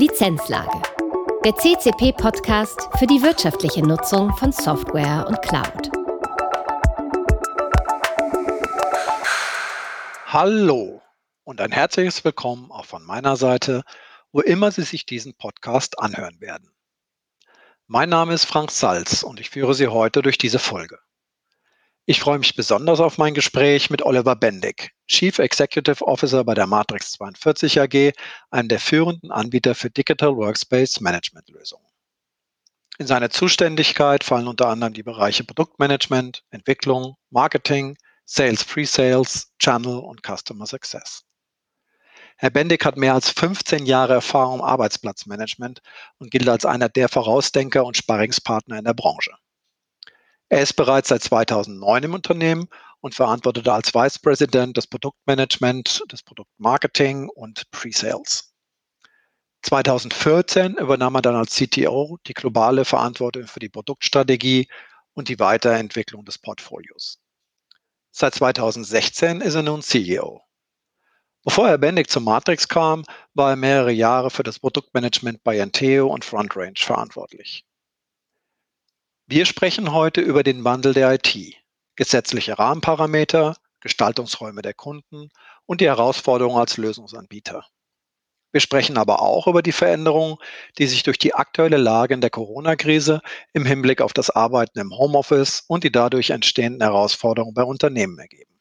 [0.00, 0.80] Lizenzlage.
[1.44, 5.90] Der CCP-Podcast für die wirtschaftliche Nutzung von Software und Cloud.
[10.24, 11.02] Hallo
[11.44, 13.82] und ein herzliches Willkommen auch von meiner Seite,
[14.32, 16.72] wo immer Sie sich diesen Podcast anhören werden.
[17.86, 20.98] Mein Name ist Frank Salz und ich führe Sie heute durch diese Folge.
[22.10, 26.66] Ich freue mich besonders auf mein Gespräch mit Oliver Bendig, Chief Executive Officer bei der
[26.66, 28.12] Matrix 42 AG,
[28.50, 31.86] einem der führenden Anbieter für Digital Workspace Management Lösungen.
[32.98, 40.24] In seine Zuständigkeit fallen unter anderem die Bereiche Produktmanagement, Entwicklung, Marketing, Sales Pre-Sales, Channel und
[40.26, 41.22] Customer Success.
[42.38, 45.80] Herr Bendig hat mehr als 15 Jahre Erfahrung im Arbeitsplatzmanagement
[46.18, 49.30] und gilt als einer der Vorausdenker und Sparringspartner in der Branche.
[50.52, 52.68] Er ist bereits seit 2009 im Unternehmen
[53.00, 58.52] und verantwortete als Vice President das Produktmanagement, das Produktmarketing und Pre-Sales.
[59.62, 64.68] 2014 übernahm er dann als CTO die globale Verantwortung für die Produktstrategie
[65.12, 67.20] und die Weiterentwicklung des Portfolios.
[68.10, 70.42] Seit 2016 ist er nun CEO.
[71.44, 73.04] Bevor er Bendig zur Matrix kam,
[73.34, 77.64] war er mehrere Jahre für das Produktmanagement bei Anteo und FrontRange verantwortlich.
[79.32, 81.54] Wir sprechen heute über den Wandel der IT,
[81.94, 85.28] gesetzliche Rahmenparameter, Gestaltungsräume der Kunden
[85.66, 87.64] und die Herausforderungen als Lösungsanbieter.
[88.50, 90.36] Wir sprechen aber auch über die Veränderungen,
[90.78, 93.20] die sich durch die aktuelle Lage in der Corona-Krise
[93.52, 98.60] im Hinblick auf das Arbeiten im Homeoffice und die dadurch entstehenden Herausforderungen bei Unternehmen ergeben.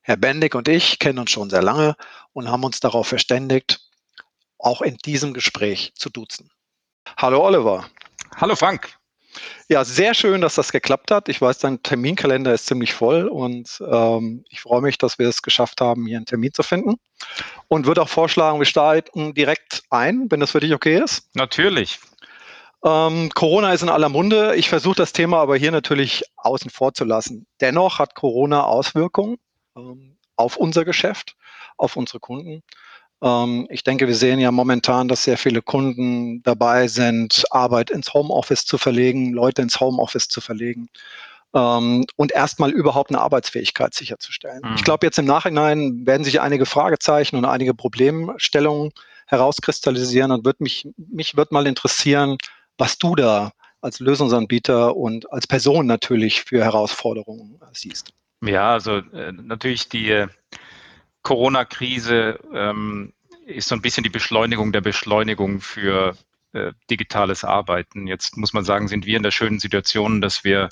[0.00, 1.96] Herr Bendig und ich kennen uns schon sehr lange
[2.32, 3.86] und haben uns darauf verständigt,
[4.56, 6.50] auch in diesem Gespräch zu duzen.
[7.18, 7.86] Hallo Oliver.
[8.36, 8.98] Hallo Frank.
[9.68, 11.28] Ja, sehr schön, dass das geklappt hat.
[11.28, 15.42] Ich weiß, dein Terminkalender ist ziemlich voll und ähm, ich freue mich, dass wir es
[15.42, 16.96] geschafft haben, hier einen Termin zu finden.
[17.68, 21.28] Und würde auch vorschlagen, wir starten direkt ein, wenn das für dich okay ist.
[21.34, 21.98] Natürlich.
[22.84, 24.56] Ähm, Corona ist in aller Munde.
[24.56, 27.46] Ich versuche das Thema aber hier natürlich außen vor zu lassen.
[27.60, 29.38] Dennoch hat Corona Auswirkungen
[29.76, 31.36] ähm, auf unser Geschäft,
[31.76, 32.62] auf unsere Kunden.
[33.22, 38.12] Ähm, ich denke, wir sehen ja momentan, dass sehr viele Kunden dabei sind, Arbeit ins
[38.12, 40.88] Homeoffice zu verlegen, Leute ins Homeoffice zu verlegen
[41.54, 44.62] ähm, und erstmal überhaupt eine Arbeitsfähigkeit sicherzustellen.
[44.64, 44.74] Mhm.
[44.76, 48.90] Ich glaube, jetzt im Nachhinein werden sich einige Fragezeichen und einige Problemstellungen
[49.26, 52.36] herauskristallisieren und wird mich, mich wird mal interessieren,
[52.76, 58.12] was du da als Lösungsanbieter und als Person natürlich für Herausforderungen siehst.
[58.44, 60.28] Ja, also äh, natürlich die äh,
[61.22, 63.12] Corona-Krise ähm,
[63.46, 66.16] ist so ein bisschen die Beschleunigung der Beschleunigung für
[66.52, 68.06] äh, digitales Arbeiten.
[68.06, 70.68] Jetzt muss man sagen, sind wir in der schönen Situation, dass wir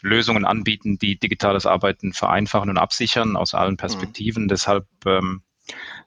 [0.00, 4.44] Lösungen anbieten, die digitales Arbeiten vereinfachen und absichern aus allen Perspektiven.
[4.44, 4.48] Mhm.
[4.48, 5.42] Deshalb ähm,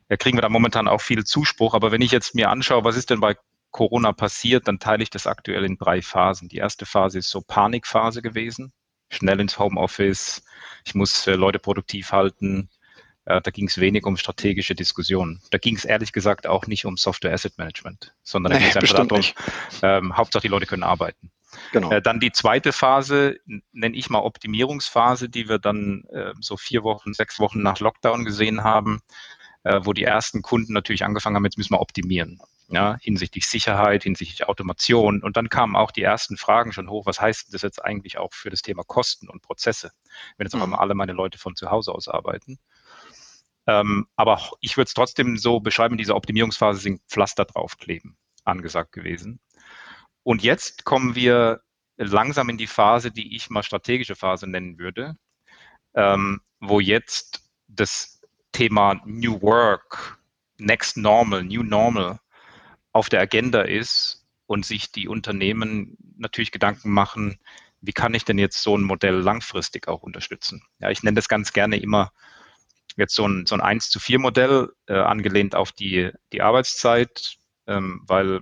[0.10, 1.74] ja, kriegen wir da momentan auch viel Zuspruch.
[1.74, 3.38] Aber wenn ich jetzt mir anschaue, was ist denn bei
[3.72, 6.50] Corona passiert, dann teile ich das aktuell in drei Phasen.
[6.50, 8.74] Die erste Phase ist so Panikphase gewesen.
[9.10, 10.44] Schnell ins Homeoffice.
[10.86, 12.70] Ich muss äh, Leute produktiv halten.
[13.26, 15.42] Äh, da ging es wenig um strategische Diskussionen.
[15.52, 18.72] Da ging es ehrlich gesagt auch nicht um Software Asset Management, sondern da nee, ging
[18.72, 19.26] es einfach darum,
[19.82, 21.32] ähm, Hauptsache die Leute können arbeiten.
[21.72, 21.92] Genau.
[21.92, 23.38] Äh, dann die zweite Phase,
[23.72, 28.26] nenne ich mal Optimierungsphase, die wir dann äh, so vier Wochen, sechs Wochen nach Lockdown
[28.26, 29.02] gesehen haben,
[29.64, 32.40] äh, wo die ersten Kunden natürlich angefangen haben, jetzt müssen wir optimieren.
[32.68, 35.22] Ja, hinsichtlich Sicherheit, hinsichtlich Automation.
[35.22, 38.34] Und dann kamen auch die ersten Fragen schon hoch, was heißt das jetzt eigentlich auch
[38.34, 39.92] für das Thema Kosten und Prozesse,
[40.38, 40.62] wenn jetzt mhm.
[40.62, 42.58] auf einmal alle meine Leute von zu Hause aus arbeiten.
[43.68, 49.40] Ähm, aber ich würde es trotzdem so beschreiben, diese Optimierungsphase sind Pflaster draufkleben angesagt gewesen.
[50.24, 51.62] Und jetzt kommen wir
[51.98, 55.16] langsam in die Phase, die ich mal strategische Phase nennen würde,
[55.96, 58.22] ähm, wo jetzt das
[58.52, 60.20] Thema New Work,
[60.58, 62.20] Next Normal, New Normal
[62.92, 67.40] auf der Agenda ist und sich die Unternehmen natürlich Gedanken machen,
[67.82, 70.64] wie kann ich denn jetzt so ein Modell langfristig auch unterstützen?
[70.80, 72.12] Ja, ich nenne das ganz gerne immer
[72.96, 77.36] jetzt so ein, so ein 1 zu 4 Modell, äh, angelehnt auf die, die Arbeitszeit,
[77.68, 78.42] ähm, weil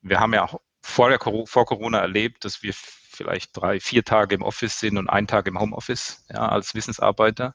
[0.00, 4.34] wir haben ja auch vor, der, vor Corona erlebt, dass wir vielleicht drei, vier Tage
[4.34, 7.54] im Office sind und einen Tag im Homeoffice ja, als Wissensarbeiter.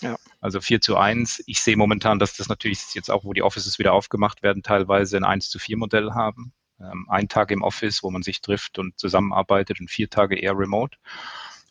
[0.00, 0.16] Ja.
[0.40, 1.44] Also 4 zu 1.
[1.46, 5.16] Ich sehe momentan, dass das natürlich jetzt auch, wo die Offices wieder aufgemacht werden, teilweise
[5.16, 6.52] ein 1 zu 4 Modell haben.
[6.80, 10.56] Ähm, ein Tag im Office, wo man sich trifft und zusammenarbeitet und vier Tage eher
[10.58, 10.98] remote.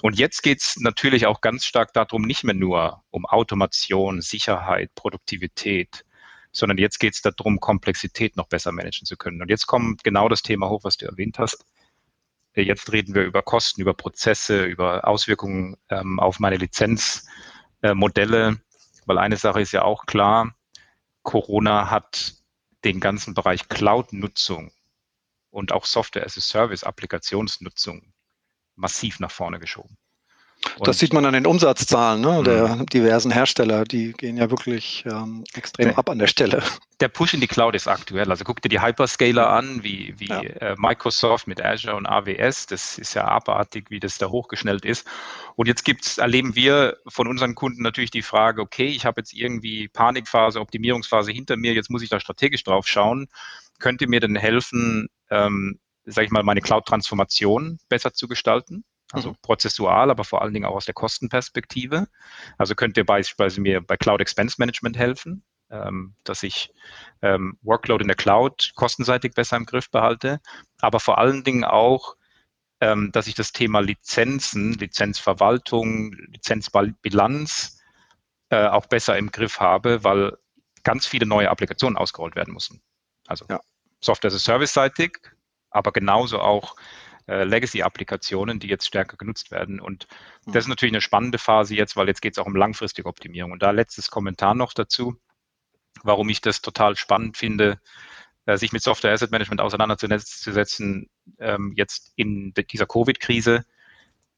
[0.02, 4.94] Und jetzt geht es natürlich auch ganz stark darum, nicht mehr nur um Automation, Sicherheit,
[4.96, 6.06] Produktivität,
[6.52, 9.42] sondern jetzt geht es darum, Komplexität noch besser managen zu können.
[9.42, 11.66] Und jetzt kommt genau das Thema hoch, was du erwähnt hast.
[12.56, 18.56] Jetzt reden wir über Kosten, über Prozesse, über Auswirkungen ähm, auf meine Lizenzmodelle, äh,
[19.06, 20.56] weil eine Sache ist ja auch klar,
[21.24, 22.36] Corona hat
[22.86, 24.72] den ganzen Bereich Cloud-Nutzung
[25.50, 28.14] und auch Software as a Service Applikationsnutzung
[28.76, 29.98] massiv nach vorne geschoben.
[30.78, 32.86] Und das sieht man an den Umsatzzahlen ne, der mhm.
[32.88, 33.86] diversen Hersteller.
[33.86, 36.64] Die gehen ja wirklich ähm, extrem der, ab an der Stelle.
[37.00, 38.30] Der Push in die Cloud ist aktuell.
[38.30, 40.42] Also guck dir die Hyperscaler an, wie, wie ja.
[40.42, 42.66] äh, Microsoft mit Azure und AWS.
[42.68, 45.08] Das ist ja abartig, wie das da hochgeschnellt ist.
[45.56, 49.34] Und jetzt gibt's, erleben wir von unseren Kunden natürlich die Frage, okay, ich habe jetzt
[49.34, 53.28] irgendwie Panikphase, Optimierungsphase hinter mir, jetzt muss ich da strategisch drauf schauen.
[53.80, 58.84] Könnt ihr mir denn helfen, ähm, sage ich mal, meine Cloud-Transformation besser zu gestalten?
[59.12, 59.38] also mhm.
[59.42, 62.08] prozessual, aber vor allen Dingen auch aus der Kostenperspektive.
[62.58, 66.72] Also könnt ihr beispielsweise mir bei Cloud Expense Management helfen, ähm, dass ich
[67.22, 70.42] ähm, Workload in der Cloud kostenseitig besser im Griff behalte,
[70.82, 72.16] aber vor allen Dingen auch,
[72.82, 77.80] ähm, dass ich das Thema Lizenzen, Lizenzverwaltung, Lizenzbilanz
[78.50, 80.38] äh, auch besser im Griff habe, weil
[80.84, 82.82] ganz viele neue Applikationen ausgerollt werden müssen.
[83.28, 83.60] Also ja.
[84.02, 84.30] Software
[85.76, 86.76] aber genauso auch
[87.28, 89.80] äh, Legacy-Applikationen, die jetzt stärker genutzt werden.
[89.80, 90.08] Und
[90.46, 90.54] hm.
[90.54, 93.52] das ist natürlich eine spannende Phase jetzt, weil jetzt geht es auch um langfristige Optimierung.
[93.52, 95.16] Und da letztes Kommentar noch dazu,
[96.04, 97.80] warum ich das total spannend finde,
[98.46, 103.66] äh, sich mit Software Asset Management auseinanderzusetzen, ähm, jetzt in dieser Covid-Krise.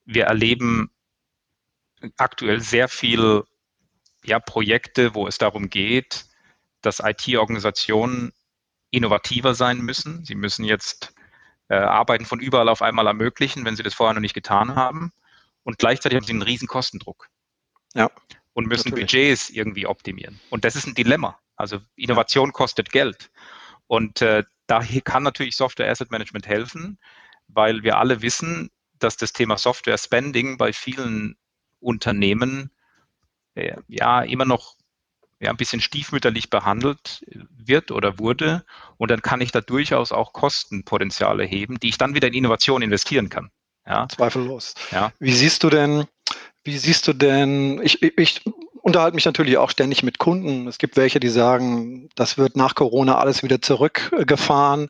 [0.05, 0.89] Wir erleben
[2.15, 3.43] aktuell sehr viel
[4.23, 6.25] ja, Projekte, wo es darum geht,
[6.81, 8.31] dass IT-Organisationen
[8.91, 10.23] innovativer sein müssen.
[10.23, 11.13] Sie müssen jetzt
[11.69, 15.11] äh, Arbeiten von überall auf einmal ermöglichen, wenn sie das vorher noch nicht getan haben.
[15.63, 17.29] Und gleichzeitig haben sie einen riesen Kostendruck.
[17.93, 18.09] Ja.
[18.53, 19.11] Und müssen natürlich.
[19.11, 20.39] Budgets irgendwie optimieren.
[20.49, 21.37] Und das ist ein Dilemma.
[21.55, 22.53] Also Innovation ja.
[22.53, 23.29] kostet Geld.
[23.87, 26.99] Und äh, da kann natürlich Software Asset Management helfen,
[27.47, 31.37] weil wir alle wissen, dass das Thema Software Spending bei vielen
[31.79, 32.71] Unternehmen
[33.55, 34.76] äh, ja immer noch
[35.39, 37.23] ja, ein bisschen stiefmütterlich behandelt
[37.57, 38.65] wird oder wurde.
[38.97, 42.81] Und dann kann ich da durchaus auch Kostenpotenziale heben, die ich dann wieder in Innovation
[42.81, 43.51] investieren kann.
[43.85, 44.07] Ja.
[44.09, 44.73] Zweifellos.
[44.91, 45.11] Ja.
[45.19, 46.05] Wie siehst du denn,
[46.63, 48.41] wie siehst du denn, ich, ich
[48.81, 50.67] unterhalte mich natürlich auch ständig mit Kunden.
[50.67, 54.87] Es gibt welche, die sagen, das wird nach Corona alles wieder zurückgefahren,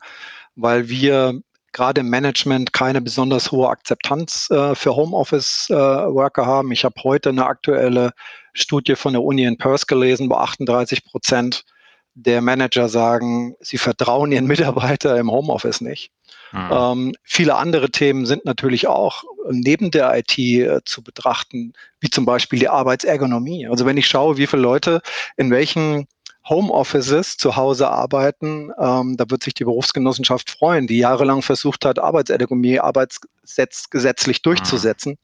[0.56, 1.42] weil wir
[1.78, 6.72] gerade im Management keine besonders hohe Akzeptanz äh, für Homeoffice-Worker äh, haben.
[6.72, 8.14] Ich habe heute eine aktuelle
[8.54, 11.66] Studie von der Uni in Perth gelesen, wo 38 Prozent
[12.16, 16.12] der Manager sagen, sie vertrauen ihren Mitarbeiter im Homeoffice nicht.
[16.52, 16.70] Mhm.
[16.72, 22.26] Ähm, viele andere Themen sind natürlich auch neben der IT äh, zu betrachten, wie zum
[22.26, 23.68] Beispiel die Arbeitsergonomie.
[23.68, 25.02] Also wenn ich schaue, wie viele Leute
[25.36, 26.08] in welchen
[26.50, 32.00] Homeoffices zu Hause arbeiten, ähm, da wird sich die Berufsgenossenschaft freuen, die jahrelang versucht hat,
[32.00, 35.12] Arbeitsergonomie arbeitsgesetzlich durchzusetzen.
[35.12, 35.18] Mhm.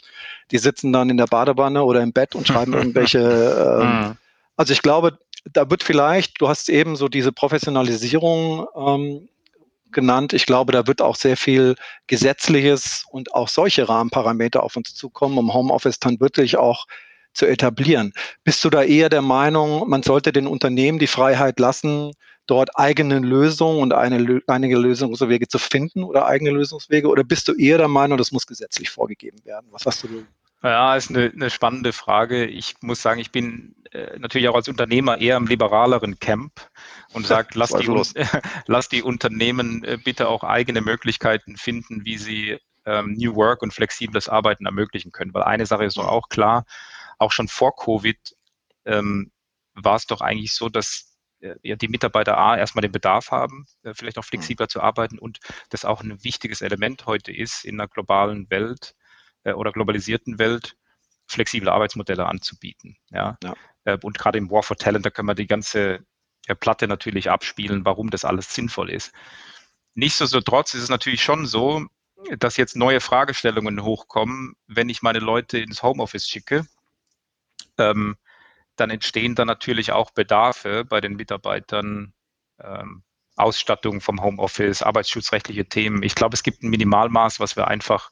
[0.52, 3.24] Die sitzen dann in der Badewanne oder im Bett und schreiben irgendwelche.
[3.64, 4.18] Ähm, mhm.
[4.58, 5.18] Also ich glaube,
[5.52, 9.30] da wird vielleicht, du hast eben so diese Professionalisierung ähm,
[9.92, 10.34] genannt.
[10.34, 11.76] Ich glaube, da wird auch sehr viel
[12.08, 16.86] Gesetzliches und auch solche Rahmenparameter auf uns zukommen, um Homeoffice dann wirklich auch
[17.34, 18.14] zu etablieren.
[18.44, 22.12] Bist du da eher der Meinung, man sollte den Unternehmen die Freiheit lassen,
[22.48, 27.08] dort eigene Lösungen und eine, einige Lösungswege zu finden oder eigene Lösungswege?
[27.08, 29.68] Oder bist du eher der Meinung, das muss gesetzlich vorgegeben werden?
[29.72, 30.26] Was hast du?
[30.62, 32.46] Ja, ist eine, eine spannende Frage.
[32.46, 36.54] Ich muss sagen, ich bin äh, natürlich auch als Unternehmer eher im liberaleren Camp
[37.14, 37.88] und sage, lass, die,
[38.68, 43.74] lass die Unternehmen äh, bitte auch eigene Möglichkeiten finden, wie sie ähm, New Work und
[43.74, 45.34] flexibles Arbeiten ermöglichen können.
[45.34, 46.66] Weil eine Sache ist doch auch klar,
[47.18, 48.18] auch schon vor Covid
[48.86, 49.32] ähm,
[49.74, 53.66] war es doch eigentlich so, dass äh, ja, die Mitarbeiter A erstmal den Bedarf haben,
[53.84, 54.70] äh, vielleicht auch flexibler mhm.
[54.70, 55.40] zu arbeiten und
[55.70, 58.96] das auch ein wichtiges Element heute ist, in einer globalen Welt
[59.44, 60.76] äh, oder globalisierten Welt
[61.28, 62.98] flexible Arbeitsmodelle anzubieten.
[63.12, 63.38] Ja?
[63.44, 63.56] ja.
[63.86, 66.06] Äh, und gerade im War for Talent, da können wir die ganze
[66.60, 69.14] Platte natürlich abspielen, warum das alles sinnvoll ist.
[69.96, 71.86] Nichtsdestotrotz ist es natürlich schon so,
[72.38, 76.66] dass jetzt neue Fragestellungen hochkommen, wenn ich meine Leute ins Homeoffice schicke
[77.78, 78.16] ähm,
[78.76, 82.14] dann entstehen dann natürlich auch Bedarfe bei den Mitarbeitern,
[82.60, 83.04] ähm,
[83.36, 86.04] Ausstattung vom Homeoffice, arbeitsschutzrechtliche Themen.
[86.04, 88.12] Ich glaube, es gibt ein Minimalmaß, was wir einfach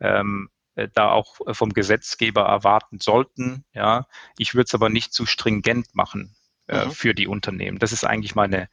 [0.00, 3.64] ähm, äh, da auch vom Gesetzgeber erwarten sollten.
[3.72, 4.06] Ja,
[4.38, 6.34] ich würde es aber nicht zu stringent machen
[6.68, 6.90] äh, mhm.
[6.92, 7.78] für die Unternehmen.
[7.78, 8.68] Das ist eigentlich meine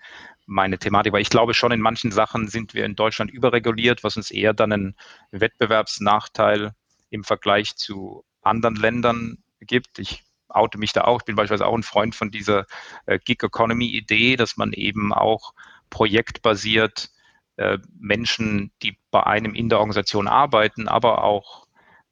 [0.45, 4.17] meine Thematik, weil ich glaube schon in manchen Sachen sind wir in Deutschland überreguliert, was
[4.17, 4.95] uns eher dann einen
[5.31, 6.74] Wettbewerbsnachteil
[7.10, 10.00] im Vergleich zu anderen Ländern gibt.
[10.00, 11.22] Ich oute mich da auch.
[11.22, 12.65] Ich bin beispielsweise auch ein Freund von dieser
[13.05, 15.53] äh, Gig Economy Idee, dass man eben auch
[15.89, 17.10] projektbasiert
[17.58, 21.67] äh, Menschen, die bei einem in der Organisation arbeiten, aber auch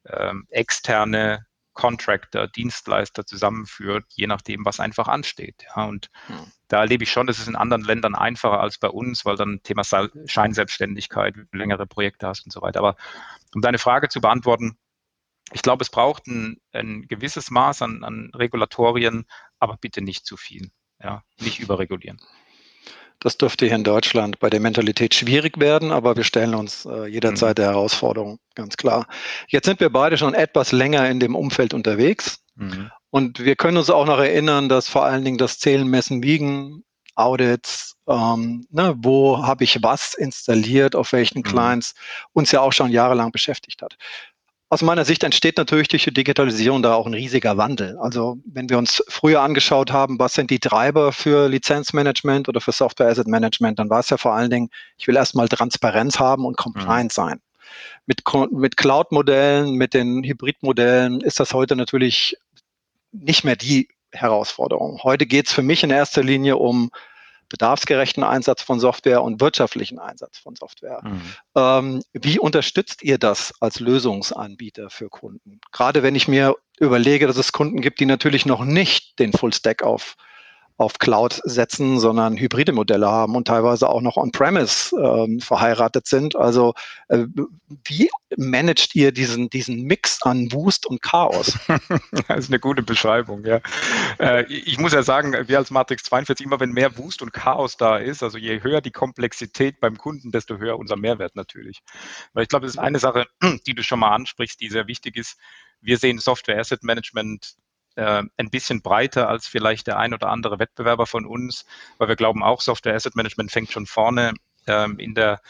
[0.05, 5.65] ähm, externe Contractor, Dienstleister zusammenführt, je nachdem, was einfach ansteht.
[5.75, 6.51] Ja, und hm.
[6.67, 9.61] da erlebe ich schon, das ist in anderen Ländern einfacher als bei uns, weil dann
[9.63, 12.79] Thema Scheinselbstständigkeit, längere Projekte hast und so weiter.
[12.79, 12.97] Aber
[13.55, 14.77] um deine Frage zu beantworten,
[15.51, 19.25] ich glaube, es braucht ein, ein gewisses Maß an, an Regulatorien,
[19.59, 20.71] aber bitte nicht zu viel.
[21.03, 22.19] Ja, nicht überregulieren.
[23.19, 27.05] Das dürfte hier in Deutschland bei der Mentalität schwierig werden, aber wir stellen uns äh,
[27.05, 27.61] jederzeit mhm.
[27.61, 29.07] der Herausforderung, ganz klar.
[29.47, 32.89] Jetzt sind wir beide schon etwas länger in dem Umfeld unterwegs mhm.
[33.11, 36.83] und wir können uns auch noch erinnern, dass vor allen Dingen das Zählen, Messen, Wiegen,
[37.13, 41.43] Audits, ähm, ne, wo habe ich was installiert, auf welchen mhm.
[41.43, 41.93] Clients,
[42.33, 43.97] uns ja auch schon jahrelang beschäftigt hat.
[44.73, 47.97] Aus meiner Sicht entsteht natürlich durch die Digitalisierung da auch ein riesiger Wandel.
[47.97, 52.71] Also wenn wir uns früher angeschaut haben, was sind die Treiber für Lizenzmanagement oder für
[52.71, 56.45] Software Asset Management, dann war es ja vor allen Dingen, ich will erstmal Transparenz haben
[56.45, 57.13] und compliant mhm.
[57.13, 57.41] sein.
[58.05, 58.23] Mit,
[58.53, 62.37] mit Cloud-Modellen, mit den Hybrid-Modellen ist das heute natürlich
[63.11, 65.01] nicht mehr die Herausforderung.
[65.03, 66.91] Heute geht es für mich in erster Linie um
[67.51, 71.01] bedarfsgerechten Einsatz von Software und wirtschaftlichen Einsatz von Software.
[71.03, 71.21] Mhm.
[71.55, 75.59] Ähm, wie unterstützt ihr das als Lösungsanbieter für Kunden?
[75.71, 79.53] Gerade wenn ich mir überlege, dass es Kunden gibt, die natürlich noch nicht den Full
[79.53, 80.15] Stack auf
[80.81, 86.35] auf Cloud setzen, sondern hybride Modelle haben und teilweise auch noch on-premise ähm, verheiratet sind.
[86.35, 86.73] Also
[87.07, 87.25] äh,
[87.85, 91.57] wie managt ihr diesen, diesen Mix an Wust und Chaos?
[92.27, 93.61] das ist eine gute Beschreibung, ja.
[94.19, 97.77] Äh, ich muss ja sagen, wir als Matrix 42, immer wenn mehr Wust und Chaos
[97.77, 101.81] da ist, also je höher die Komplexität beim Kunden, desto höher unser Mehrwert natürlich.
[102.33, 103.25] Weil ich glaube, das ist eine Sache,
[103.67, 105.37] die du schon mal ansprichst, die sehr wichtig ist.
[105.79, 107.55] Wir sehen Software Asset Management
[107.95, 111.65] äh, ein bisschen breiter als vielleicht der ein oder andere Wettbewerber von uns,
[111.97, 114.33] weil wir glauben auch, Software Asset Management fängt schon vorne
[114.67, 115.41] ähm, in, der,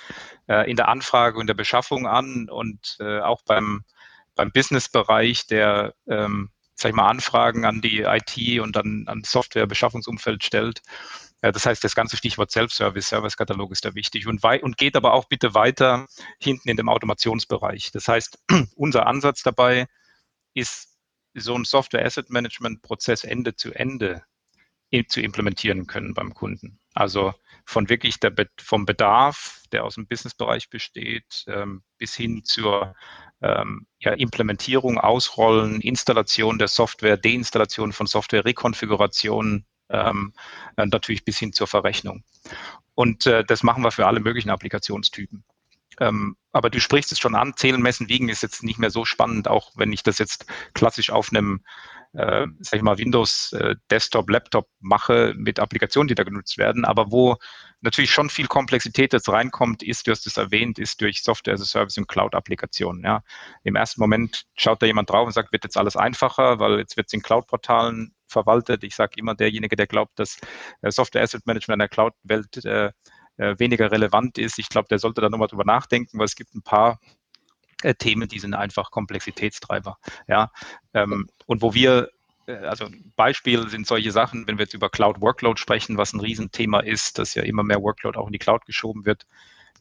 [0.47, 3.83] äh, in der Anfrage und der Beschaffung an und äh, auch beim,
[4.35, 10.43] beim Business-Bereich, der ähm, sag ich mal, Anfragen an die IT und dann an Software-Beschaffungsumfeld
[10.43, 10.81] stellt.
[11.43, 15.13] Ja, das heißt, das ganze Stichwort Self-Service, Service-Katalog ist da wichtig und, und geht aber
[15.13, 16.07] auch bitte weiter
[16.39, 17.91] hinten in dem Automationsbereich.
[17.91, 18.37] Das heißt,
[18.75, 19.87] unser Ansatz dabei
[20.53, 20.90] ist
[21.33, 24.23] so ein Software Asset Management Prozess Ende zu Ende
[25.07, 26.77] zu implementieren können beim Kunden.
[26.93, 27.33] Also
[27.65, 32.93] von wirklich der, vom Bedarf, der aus dem Businessbereich besteht, ähm, bis hin zur
[33.41, 40.33] ähm, ja, Implementierung, Ausrollen, Installation der Software, Deinstallation von Software, Rekonfiguration, ähm,
[40.75, 42.23] natürlich bis hin zur Verrechnung.
[42.93, 45.45] Und äh, das machen wir für alle möglichen Applikationstypen.
[46.01, 49.05] Ähm, aber du sprichst es schon an, Zählen, Messen, Wiegen ist jetzt nicht mehr so
[49.05, 51.63] spannend, auch wenn ich das jetzt klassisch auf einem,
[52.13, 56.85] äh, sag ich mal, Windows äh, Desktop, Laptop mache mit Applikationen, die da genutzt werden.
[56.85, 57.37] Aber wo
[57.81, 61.61] natürlich schon viel Komplexität jetzt reinkommt, ist, du hast es erwähnt, ist durch Software as
[61.61, 63.03] a Service und Cloud-Applikationen.
[63.03, 63.23] Ja.
[63.63, 66.97] Im ersten Moment schaut da jemand drauf und sagt, wird jetzt alles einfacher, weil jetzt
[66.97, 68.83] wird es in Cloud-Portalen verwaltet.
[68.83, 70.39] Ich sage immer, derjenige, der glaubt, dass
[70.81, 72.91] äh, Software Asset Management in der Cloud-Welt äh,
[73.37, 74.59] äh, weniger relevant ist.
[74.59, 76.99] Ich glaube, der sollte da nochmal drüber nachdenken, weil es gibt ein paar
[77.83, 79.97] äh, Themen, die sind einfach Komplexitätstreiber.
[80.27, 80.51] Ja,
[80.93, 82.09] ähm, und wo wir
[82.47, 86.19] äh, also Beispiel sind solche Sachen, wenn wir jetzt über Cloud Workload sprechen, was ein
[86.19, 89.25] Riesenthema ist, dass ja immer mehr Workload auch in die Cloud geschoben wird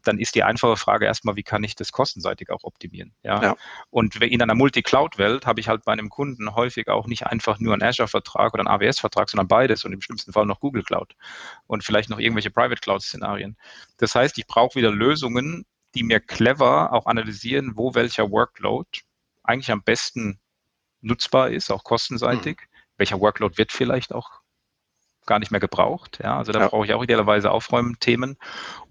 [0.05, 3.13] dann ist die einfache Frage erstmal, wie kann ich das kostenseitig auch optimieren?
[3.23, 3.43] Ja.
[3.43, 3.57] ja.
[3.91, 7.75] Und in einer Multi-Cloud-Welt habe ich halt bei einem Kunden häufig auch nicht einfach nur
[7.75, 11.15] einen Azure-Vertrag oder einen AWS-Vertrag, sondern beides und im schlimmsten Fall noch Google Cloud
[11.67, 13.57] und vielleicht noch irgendwelche Private Cloud-Szenarien.
[13.99, 15.65] Das heißt, ich brauche wieder Lösungen,
[15.95, 18.89] die mir clever auch analysieren, wo welcher Workload
[19.43, 20.39] eigentlich am besten
[21.01, 22.61] nutzbar ist, auch kostenseitig.
[22.61, 22.67] Hm.
[22.97, 24.40] Welcher Workload wird vielleicht auch
[25.27, 26.19] gar nicht mehr gebraucht.
[26.23, 26.69] Ja, also da ja.
[26.69, 28.37] brauche ich auch idealerweise Aufräumthemen.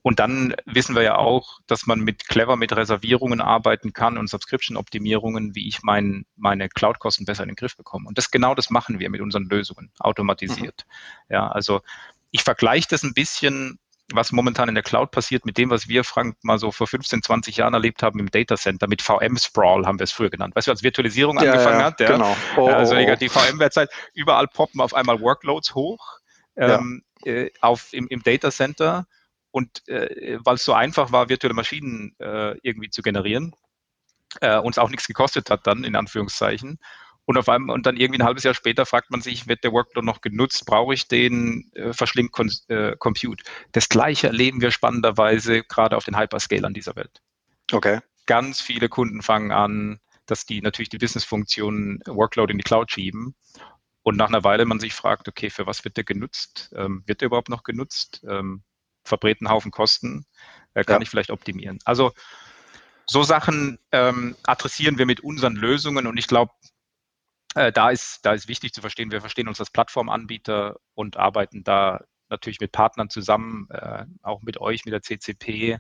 [0.02, 4.30] Und dann wissen wir ja auch, dass man mit clever mit Reservierungen arbeiten kann und
[4.30, 8.08] Subscription-Optimierungen, wie ich mein, meine Cloud-Kosten besser in den Griff bekomme.
[8.08, 10.86] Und das genau das machen wir mit unseren Lösungen, automatisiert.
[10.88, 11.34] Mhm.
[11.34, 11.82] Ja, also
[12.32, 13.80] ich vergleiche das ein bisschen
[14.14, 17.22] was momentan in der Cloud passiert, mit dem, was wir, Frank, mal so vor 15,
[17.22, 20.56] 20 Jahren erlebt haben im Data Center, mit VM-Sprawl haben wir es früher genannt.
[20.56, 22.36] Weißt du, als Virtualisierung ja, angefangen ja, hat, ja, genau.
[22.58, 23.16] Oh, also oh, oh.
[23.16, 26.20] die VM-Website, überall poppen auf einmal Workloads hoch
[26.56, 29.08] ähm, äh, auf, im, im Data Center
[29.52, 33.56] und äh, weil es so einfach war, virtuelle Maschinen äh, irgendwie zu generieren,
[34.42, 36.80] äh, uns auch nichts gekostet hat dann, in Anführungszeichen.
[37.30, 39.72] Und auf einmal, und dann irgendwie ein halbes Jahr später fragt man sich, wird der
[39.72, 40.66] Workload noch genutzt?
[40.66, 41.70] Brauche ich den?
[41.76, 43.44] Äh, verschlingt Con äh, Compute.
[43.72, 47.22] Das gleiche erleben wir spannenderweise gerade auf den Hyperscalern dieser Welt.
[47.72, 48.00] Okay.
[48.26, 53.36] Ganz viele Kunden fangen an, dass die natürlich die Businessfunktionen Workload in die Cloud schieben
[54.02, 56.74] und nach einer Weile man sich fragt, okay, für was wird der genutzt?
[56.76, 58.26] Ähm, wird der überhaupt noch genutzt?
[58.28, 58.64] Ähm,
[59.04, 60.26] verbrät einen Haufen Kosten?
[60.74, 61.02] Äh, kann ja.
[61.04, 61.78] ich vielleicht optimieren?
[61.86, 62.12] Also
[63.06, 66.54] so Sachen ähm, adressieren wir mit unseren Lösungen und ich glaube,
[67.56, 71.64] äh, da, ist, da ist wichtig zu verstehen, wir verstehen uns als Plattformanbieter und arbeiten
[71.64, 75.80] da natürlich mit Partnern zusammen, äh, auch mit euch, mit der CCP,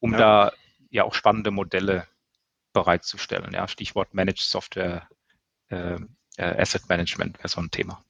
[0.00, 0.18] um ja.
[0.18, 0.52] da
[0.90, 2.06] ja auch spannende Modelle
[2.72, 3.52] bereitzustellen.
[3.52, 5.08] Ja, Stichwort Managed Software
[5.68, 5.98] äh,
[6.36, 8.02] äh Asset Management wäre so ein Thema.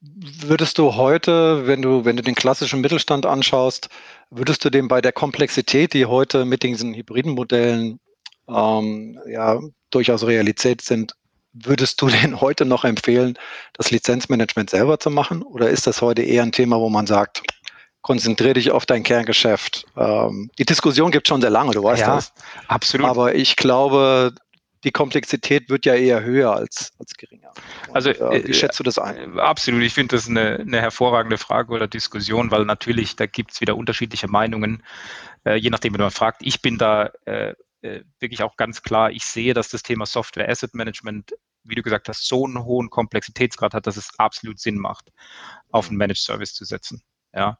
[0.00, 3.88] Würdest du heute, wenn du, wenn du den klassischen Mittelstand anschaust,
[4.30, 8.00] würdest du dem bei der Komplexität, die heute mit diesen hybriden Modellen
[8.48, 11.14] ähm, ja durchaus Realität sind,
[11.54, 13.38] würdest du den heute noch empfehlen,
[13.72, 15.42] das Lizenzmanagement selber zu machen?
[15.42, 17.42] Oder ist das heute eher ein Thema, wo man sagt,
[18.02, 19.86] konzentriere dich auf dein Kerngeschäft?
[19.96, 22.32] Ähm, die Diskussion gibt schon sehr lange, du weißt ja, das.
[22.68, 23.06] Absolut.
[23.06, 24.34] Aber ich glaube,
[24.84, 27.52] die Komplexität wird ja eher höher als, als geringer.
[27.88, 29.38] Und, also, äh, wie äh, schätzt du das ein?
[29.38, 29.82] Äh, absolut.
[29.82, 33.76] Ich finde das eine, eine hervorragende Frage oder Diskussion, weil natürlich, da gibt es wieder
[33.76, 34.82] unterschiedliche Meinungen,
[35.46, 36.42] äh, je nachdem, wie man fragt.
[36.42, 40.48] Ich bin da äh, äh, wirklich auch ganz klar, ich sehe, dass das Thema Software
[40.48, 41.34] Asset Management,
[41.64, 45.10] wie du gesagt hast, so einen hohen Komplexitätsgrad hat, dass es absolut Sinn macht,
[45.70, 47.02] auf einen Managed Service zu setzen.
[47.32, 47.58] Ja.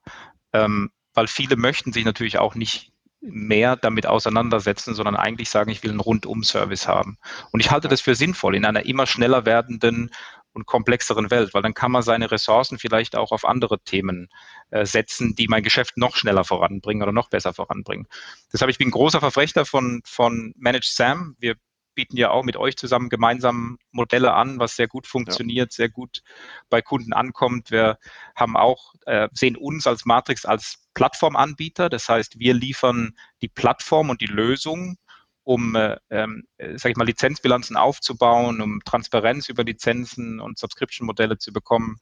[0.52, 5.82] Ähm, weil viele möchten sich natürlich auch nicht mehr damit auseinandersetzen, sondern eigentlich sagen, ich
[5.82, 7.16] will einen Rundum-Service haben.
[7.52, 10.10] Und ich halte das für sinnvoll in einer immer schneller werdenden
[10.52, 14.28] und komplexeren Welt, weil dann kann man seine Ressourcen vielleicht auch auf andere Themen
[14.70, 18.06] äh, setzen, die mein Geschäft noch schneller voranbringen oder noch besser voranbringen.
[18.52, 21.34] Deshalb, ich bin großer Verfechter von, von Managed SAM.
[21.38, 21.56] Wir
[21.94, 25.76] bieten ja auch mit euch zusammen gemeinsam Modelle an, was sehr gut funktioniert, ja.
[25.76, 26.22] sehr gut
[26.68, 27.70] bei Kunden ankommt.
[27.70, 27.98] Wir
[28.34, 31.88] haben auch, äh, sehen uns als Matrix als Plattformanbieter.
[31.88, 34.96] Das heißt, wir liefern die Plattform und die Lösung,
[35.42, 41.52] um, äh, ähm, sage ich mal, Lizenzbilanzen aufzubauen, um Transparenz über Lizenzen und Subscription-Modelle zu
[41.52, 41.98] bekommen,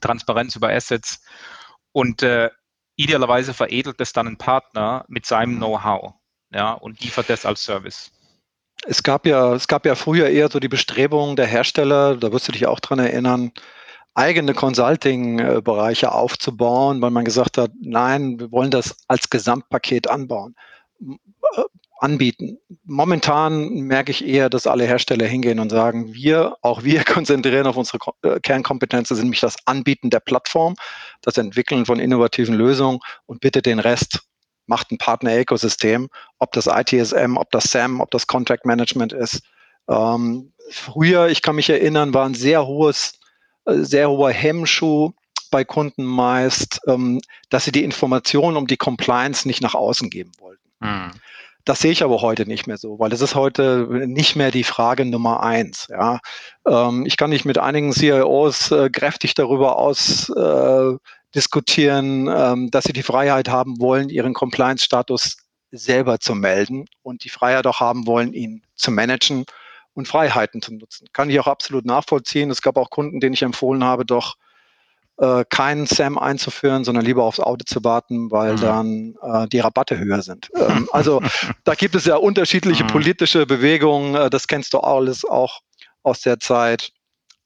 [0.00, 1.24] Transparenz über Assets
[1.92, 2.50] und äh,
[2.96, 6.14] idealerweise veredelt es dann ein Partner mit seinem Know-how
[6.54, 8.12] ja, und liefert das als Service.
[8.86, 12.48] Es gab ja, es gab ja früher eher so die Bestrebungen der Hersteller, da wirst
[12.48, 13.52] du dich auch dran erinnern,
[14.14, 20.54] eigene Consulting-Bereiche aufzubauen, weil man gesagt hat, nein, wir wollen das als Gesamtpaket anbauen,
[21.00, 21.62] äh,
[21.98, 22.58] anbieten.
[22.84, 27.76] Momentan merke ich eher, dass alle Hersteller hingehen und sagen, wir, auch wir konzentrieren auf
[27.76, 30.76] unsere äh, Kernkompetenzen, nämlich das Anbieten der Plattform,
[31.22, 34.22] das Entwickeln von innovativen Lösungen und bitte den Rest
[34.66, 39.42] macht ein Partner-Ökosystem, ob das ITSM, ob das SAM, ob das Contract Management ist.
[39.88, 43.18] Ähm, früher, ich kann mich erinnern, war ein sehr hohes,
[43.66, 45.12] äh, sehr hoher Hemmschuh
[45.50, 50.32] bei Kunden meist, ähm, dass sie die Informationen um die Compliance nicht nach außen geben
[50.38, 50.62] wollten.
[50.80, 51.12] Mhm.
[51.64, 54.64] Das sehe ich aber heute nicht mehr so, weil es ist heute nicht mehr die
[54.64, 55.88] Frage Nummer eins.
[55.90, 56.20] Ja.
[56.66, 60.96] Ähm, ich kann nicht mit einigen CIOs äh, kräftig darüber aus äh,
[61.34, 65.38] diskutieren, ähm, dass sie die Freiheit haben wollen, ihren Compliance-Status
[65.70, 69.44] selber zu melden und die Freiheit auch haben wollen, ihn zu managen
[69.94, 71.08] und Freiheiten zu nutzen.
[71.12, 72.50] Kann ich auch absolut nachvollziehen.
[72.50, 74.36] Es gab auch Kunden, denen ich empfohlen habe, doch
[75.18, 78.60] äh, keinen SAM einzuführen, sondern lieber aufs Audit zu warten, weil mhm.
[78.60, 80.50] dann äh, die Rabatte höher sind.
[80.56, 81.22] Ähm, also
[81.64, 82.88] da gibt es ja unterschiedliche mhm.
[82.88, 84.16] politische Bewegungen.
[84.16, 85.60] Äh, das kennst du alles auch
[86.02, 86.90] aus der Zeit.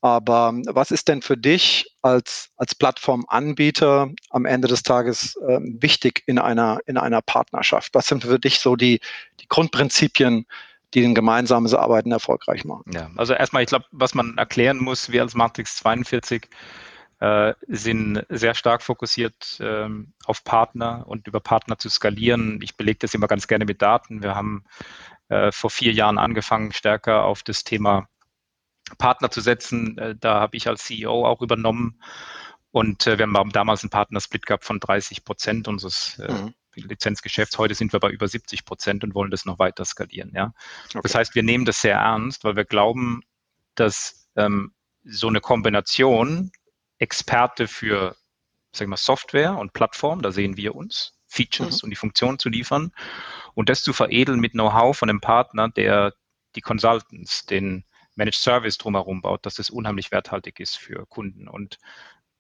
[0.01, 5.59] Aber ähm, was ist denn für dich als, als Plattformanbieter am Ende des Tages äh,
[5.61, 7.95] wichtig in einer, in einer Partnerschaft?
[7.95, 9.01] Was sind für dich so die,
[9.41, 10.47] die Grundprinzipien,
[10.95, 12.91] die ein gemeinsames Arbeiten erfolgreich machen?
[12.93, 16.49] Ja, also erstmal, ich glaube, was man erklären muss, wir als Matrix 42
[17.21, 22.61] äh, sind sehr stark fokussiert ähm, auf Partner und über Partner zu skalieren.
[22.63, 24.23] Ich belege das immer ganz gerne mit Daten.
[24.23, 24.65] Wir haben
[25.29, 28.09] äh, vor vier Jahren angefangen, stärker auf das Thema
[28.97, 29.99] Partner zu setzen.
[29.99, 32.01] Äh, da habe ich als CEO auch übernommen.
[32.71, 36.55] Und äh, wir haben damals einen Partnersplit gehabt von 30 Prozent unseres äh, mhm.
[36.75, 37.59] Lizenzgeschäfts.
[37.59, 40.33] Heute sind wir bei über 70 Prozent und wollen das noch weiter skalieren.
[40.35, 40.53] Ja?
[40.89, 41.01] Okay.
[41.03, 43.23] Das heißt, wir nehmen das sehr ernst, weil wir glauben,
[43.75, 44.73] dass ähm,
[45.05, 46.53] so eine Kombination
[46.99, 48.17] Experte für
[48.73, 51.87] sagen wir, Software und Plattform, da sehen wir uns, Features mhm.
[51.87, 52.93] und die Funktionen zu liefern
[53.55, 56.15] und das zu veredeln mit Know-how von einem Partner, der
[56.55, 57.85] die Consultants, den
[58.19, 61.49] Managed Service drumherum baut, dass das unheimlich werthaltig ist für Kunden.
[61.49, 61.79] Und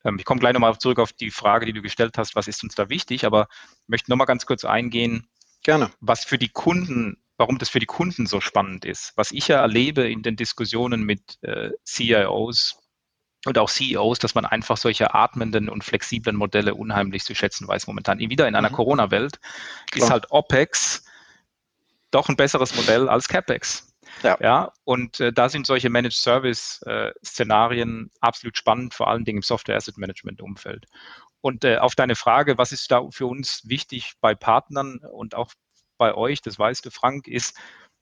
[0.04, 2.62] ähm, ich komme gleich nochmal zurück auf die Frage, die du gestellt hast, was ist
[2.62, 3.48] uns da wichtig, aber
[3.86, 5.28] möchte nochmal ganz kurz eingehen,
[5.62, 5.90] Gerne.
[6.00, 9.12] was für die Kunden, warum das für die Kunden so spannend ist.
[9.16, 12.80] Was ich ja erlebe in den Diskussionen mit äh, CIOs
[13.46, 17.86] und auch CEOs, dass man einfach solche atmenden und flexiblen Modelle unheimlich zu schätzen weiß
[17.86, 18.18] momentan.
[18.18, 18.74] Wieder in einer mhm.
[18.74, 19.38] Corona-Welt
[19.94, 21.04] ist halt OPEX
[22.10, 23.87] doch ein besseres Modell als CAPEX.
[24.22, 24.36] Ja.
[24.40, 29.38] ja und äh, da sind solche Managed Service äh, Szenarien absolut spannend, vor allen Dingen
[29.38, 30.86] im Software Asset Management Umfeld.
[31.40, 35.52] Und äh, auf deine Frage, was ist da für uns wichtig bei Partnern und auch
[35.96, 37.56] bei euch, das weißt du, Frank, ist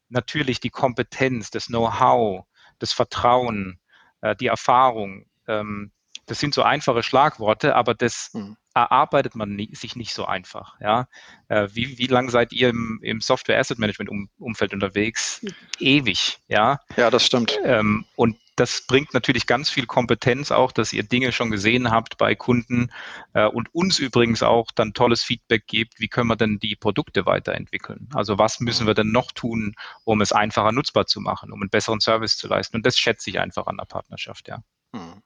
[0.08, 2.44] natürlich die Kompetenz, das Know-how,
[2.78, 3.80] das Vertrauen,
[4.20, 5.92] äh, die Erfahrung, ähm,
[6.26, 8.56] das sind so einfache Schlagworte, aber das mhm.
[8.76, 10.78] Erarbeitet man nie, sich nicht so einfach.
[10.80, 11.08] Ja?
[11.48, 15.44] Äh, wie, wie lange seid ihr im, im Software Asset Management um, Umfeld unterwegs?
[15.80, 16.80] Ewig, ja.
[16.96, 17.58] Ja, das stimmt.
[17.64, 22.18] Ähm, und das bringt natürlich ganz viel Kompetenz auch, dass ihr Dinge schon gesehen habt
[22.18, 22.92] bei Kunden
[23.32, 27.24] äh, und uns übrigens auch dann tolles Feedback gibt, wie können wir denn die Produkte
[27.24, 28.10] weiterentwickeln?
[28.12, 31.70] Also was müssen wir denn noch tun, um es einfacher nutzbar zu machen, um einen
[31.70, 32.76] besseren Service zu leisten?
[32.76, 34.62] Und das schätze ich einfach an der Partnerschaft, ja.
[34.94, 35.22] Hm.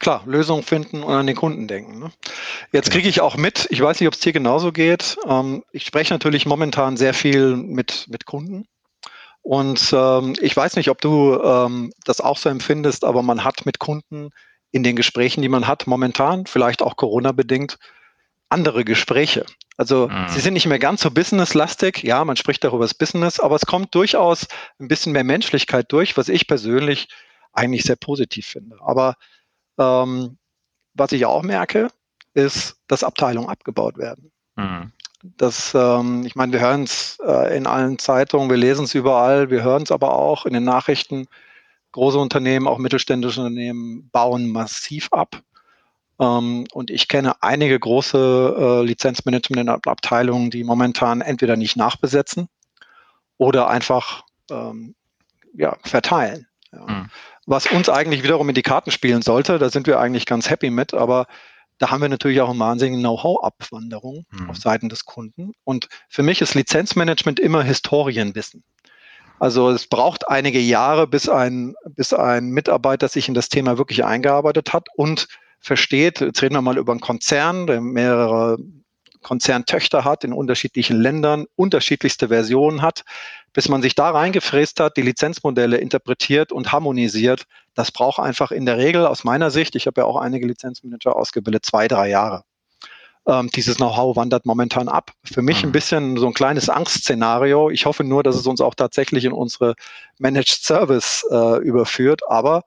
[0.00, 1.98] Klar, Lösungen finden und an den Kunden denken.
[2.00, 2.10] Ne?
[2.72, 5.18] Jetzt kriege ich auch mit, ich weiß nicht, ob es dir genauso geht.
[5.28, 8.66] Ähm, ich spreche natürlich momentan sehr viel mit, mit Kunden.
[9.42, 13.66] Und ähm, ich weiß nicht, ob du ähm, das auch so empfindest, aber man hat
[13.66, 14.30] mit Kunden
[14.70, 17.78] in den Gesprächen, die man hat, momentan, vielleicht auch Corona-bedingt,
[18.48, 19.44] andere Gespräche.
[19.76, 20.28] Also mhm.
[20.28, 22.02] sie sind nicht mehr ganz so businesslastig.
[22.02, 24.46] Ja, man spricht darüber das Business, aber es kommt durchaus
[24.78, 27.08] ein bisschen mehr Menschlichkeit durch, was ich persönlich
[27.52, 28.76] eigentlich sehr positiv finde.
[28.80, 29.16] Aber
[29.80, 30.36] ähm,
[30.94, 31.88] was ich auch merke,
[32.34, 34.30] ist, dass Abteilungen abgebaut werden.
[34.56, 34.92] Mhm.
[35.22, 39.50] Das, ähm, ich meine, wir hören es äh, in allen Zeitungen, wir lesen es überall,
[39.50, 41.26] wir hören es aber auch in den Nachrichten.
[41.92, 45.42] Große Unternehmen, auch mittelständische Unternehmen bauen massiv ab.
[46.20, 52.48] Ähm, und ich kenne einige große äh, Lizenzmanagement-Abteilungen, die momentan entweder nicht nachbesetzen
[53.36, 54.94] oder einfach ähm,
[55.54, 56.46] ja, verteilen.
[56.72, 56.86] Ja.
[56.86, 57.10] Mhm
[57.50, 59.58] was uns eigentlich wiederum in die Karten spielen sollte.
[59.58, 61.26] Da sind wir eigentlich ganz happy mit, aber
[61.78, 64.50] da haben wir natürlich auch eine wahnsinnige Know-how-Abwanderung mhm.
[64.50, 65.52] auf Seiten des Kunden.
[65.64, 68.62] Und für mich ist Lizenzmanagement immer Historienwissen.
[69.40, 74.04] Also es braucht einige Jahre, bis ein, bis ein Mitarbeiter sich in das Thema wirklich
[74.04, 75.26] eingearbeitet hat und
[75.58, 78.58] versteht, jetzt reden wir mal über einen Konzern, der mehrere
[79.22, 83.02] Konzerntöchter hat in unterschiedlichen Ländern, unterschiedlichste Versionen hat,
[83.52, 87.44] bis man sich da reingefräst hat, die Lizenzmodelle interpretiert und harmonisiert.
[87.74, 91.16] Das braucht einfach in der Regel aus meiner Sicht, ich habe ja auch einige Lizenzmanager
[91.16, 92.44] ausgebildet, zwei, drei Jahre.
[93.26, 95.12] Ähm, dieses Know-how wandert momentan ab.
[95.24, 95.72] Für mich ein mhm.
[95.72, 97.70] bisschen so ein kleines Angstszenario.
[97.70, 99.74] Ich hoffe nur, dass es uns auch tatsächlich in unsere
[100.18, 102.22] Managed Service äh, überführt.
[102.28, 102.62] Aber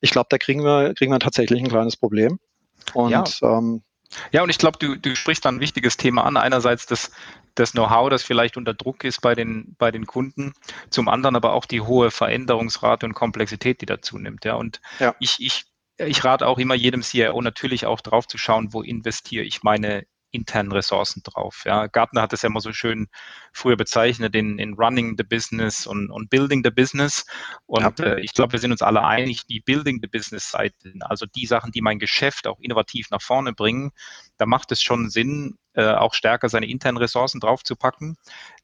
[0.00, 2.40] ich glaube, da kriegen wir, kriegen wir tatsächlich ein kleines Problem.
[2.94, 3.24] Und ja.
[3.42, 3.82] ähm,
[4.32, 6.36] ja, und ich glaube, du, du sprichst da ein wichtiges Thema an.
[6.36, 7.10] Einerseits das,
[7.54, 10.54] das Know-how, das vielleicht unter Druck ist bei den, bei den Kunden,
[10.90, 14.44] zum anderen aber auch die hohe Veränderungsrate und Komplexität, die dazu nimmt.
[14.44, 15.14] Ja, und ja.
[15.18, 15.64] ich, ich,
[15.98, 20.06] ich rate auch immer jedem CIO natürlich auch drauf zu schauen, wo investiere ich meine
[20.32, 21.62] internen Ressourcen drauf.
[21.64, 23.08] Ja, Gartner hat es ja immer so schön
[23.52, 27.24] früher bezeichnet in, in Running the Business und, und Building the Business.
[27.66, 28.04] Und ja.
[28.04, 31.46] äh, ich glaube, wir sind uns alle einig, die Building the Business Seiten, also die
[31.46, 33.92] Sachen, die mein Geschäft auch innovativ nach vorne bringen,
[34.38, 38.16] da macht es schon Sinn, äh, auch stärker seine internen Ressourcen draufzupacken.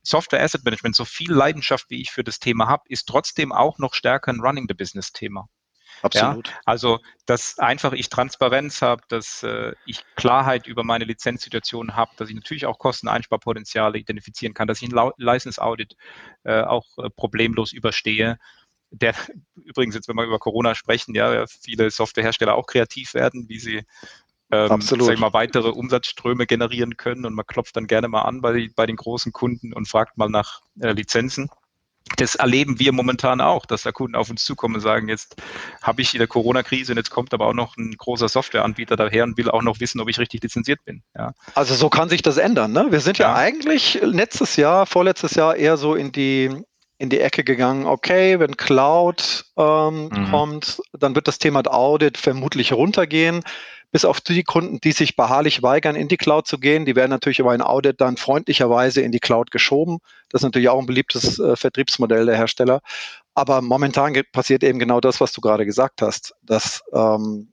[0.03, 3.79] Software Asset Management, so viel Leidenschaft, wie ich für das Thema habe, ist trotzdem auch
[3.79, 5.49] noch stärker ein Running the Business Thema.
[6.03, 6.49] Absolut.
[6.49, 12.13] Ja, also, dass einfach ich Transparenz habe, dass äh, ich Klarheit über meine Lizenzsituation habe,
[12.17, 15.97] dass ich natürlich auch Kosteneinsparpotenziale identifizieren kann, dass ich ein License Audit
[16.45, 18.39] äh, auch äh, problemlos überstehe.
[18.91, 19.15] Der
[19.57, 23.85] übrigens jetzt, wenn wir über Corona sprechen, ja, viele Softwarehersteller auch kreativ werden, wie sie
[24.51, 28.41] ähm, sag ich mal, weitere Umsatzströme generieren können und man klopft dann gerne mal an
[28.41, 31.51] bei, bei den großen Kunden und fragt mal nach äh, Lizenzen
[32.17, 35.37] das erleben wir momentan auch, dass da Kunden auf uns zukommen und sagen, jetzt
[35.83, 39.25] habe ich in der Corona-Krise und jetzt kommt aber auch noch ein großer Softwareanbieter daher
[39.25, 41.03] und will auch noch wissen, ob ich richtig lizenziert bin.
[41.17, 41.33] Ja.
[41.55, 42.73] Also so kann sich das ändern.
[42.73, 42.87] Ne?
[42.91, 43.29] Wir sind ja.
[43.29, 46.51] ja eigentlich letztes Jahr, vorletztes Jahr eher so in die
[47.01, 50.31] in die Ecke gegangen, okay, wenn Cloud ähm, mhm.
[50.31, 53.45] kommt, dann wird das Thema Audit vermutlich runtergehen
[53.91, 56.85] bis auf die Kunden, die sich beharrlich weigern, in die Cloud zu gehen.
[56.85, 59.99] Die werden natürlich über ein Audit dann freundlicherweise in die Cloud geschoben.
[60.29, 62.81] Das ist natürlich auch ein beliebtes äh, Vertriebsmodell der Hersteller.
[63.35, 67.53] Aber momentan passiert eben genau das, was du gerade gesagt hast, dass ähm,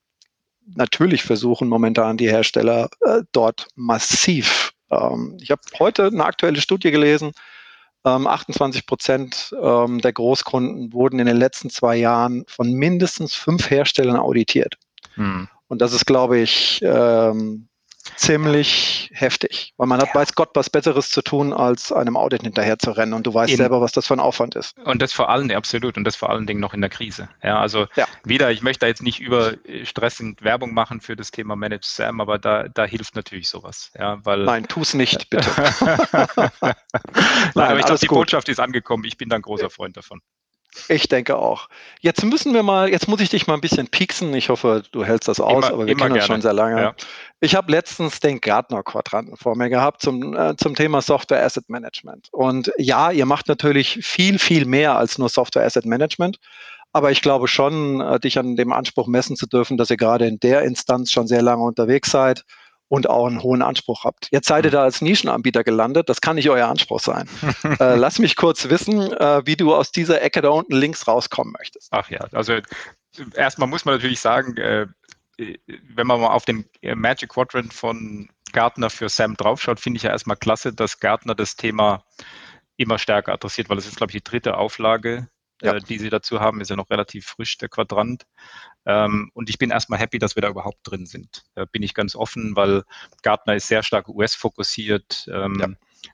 [0.66, 4.74] natürlich versuchen momentan die Hersteller äh, dort massiv.
[4.92, 7.32] Ähm, ich habe heute eine aktuelle Studie gelesen.
[8.04, 13.72] 28 ähm, Prozent ähm, der Großkunden wurden in den letzten zwei Jahren von mindestens fünf
[13.72, 14.76] Herstellern auditiert.
[15.16, 15.48] Hm.
[15.76, 17.68] Und das ist, glaube ich, ähm,
[18.16, 20.16] ziemlich heftig, weil man hat, ja.
[20.16, 23.50] weiß Gott, was Besseres zu tun, als einem Audit hinterher zu rennen und du weißt
[23.50, 23.58] Eben.
[23.58, 24.78] selber, was das für ein Aufwand ist.
[24.86, 27.28] Und das vor allem, absolut, und das vor allen Dingen noch in der Krise.
[27.44, 28.08] Ja, also ja.
[28.24, 32.40] wieder, ich möchte da jetzt nicht überstressend Werbung machen für das Thema Managed SAM, aber
[32.40, 33.92] da, da hilft natürlich sowas.
[34.00, 35.50] Ja, weil, Nein, tu es nicht, bitte.
[35.58, 36.74] Nein, Nein,
[37.56, 38.20] aber ich glaube, die gut.
[38.20, 39.04] Botschaft ist angekommen.
[39.04, 40.22] Ich bin da ein großer Freund davon.
[40.88, 41.70] Ich denke auch.
[42.02, 44.34] Jetzt müssen wir mal, jetzt muss ich dich mal ein bisschen pieksen.
[44.34, 46.82] Ich hoffe, du hältst das aus, immer, aber wir kennen das schon sehr lange.
[46.82, 46.96] Ja.
[47.40, 52.30] Ich habe letztens den Gartner-Quadranten vor mir gehabt zum, äh, zum Thema Software Asset Management.
[52.32, 56.40] Und ja, ihr macht natürlich viel, viel mehr als nur Software Asset Management.
[56.94, 60.28] Aber ich glaube schon, äh, dich an dem Anspruch messen zu dürfen, dass ihr gerade
[60.28, 62.46] in der Instanz schon sehr lange unterwegs seid
[62.96, 64.30] und auch einen hohen Anspruch habt.
[64.32, 66.08] Jetzt seid ihr da als Nischenanbieter gelandet.
[66.08, 67.28] Das kann nicht euer Anspruch sein.
[67.80, 71.54] äh, lass mich kurz wissen, äh, wie du aus dieser Ecke da unten links rauskommen
[71.60, 71.90] möchtest.
[71.92, 72.60] Ach ja, also
[73.36, 74.88] erstmal muss man natürlich sagen, äh,
[75.38, 80.12] wenn man mal auf den Magic Quadrant von Gartner für SAM draufschaut, finde ich ja
[80.12, 82.06] erstmal klasse, dass Gartner das Thema
[82.78, 85.28] immer stärker adressiert, weil es ist, glaube ich, die dritte Auflage,
[85.62, 85.74] ja.
[85.74, 88.24] äh, die sie dazu haben, ist ja noch relativ frisch, der Quadrant.
[88.86, 91.44] Ähm, und ich bin erstmal happy, dass wir da überhaupt drin sind.
[91.56, 92.84] Da bin ich ganz offen, weil
[93.24, 95.28] Gartner ist sehr stark US-fokussiert.
[95.32, 95.68] Ähm, ja.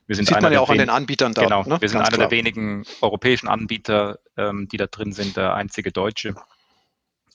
[0.06, 1.42] Wir sind Sieht man ja auch an den Anbietern da.
[1.42, 1.80] Genau, ne?
[1.80, 2.28] wir sind Ganz einer klar.
[2.28, 6.34] der wenigen europäischen Anbieter, ähm, die da drin sind, der einzige Deutsche.